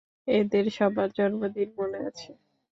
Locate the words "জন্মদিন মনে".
1.17-1.99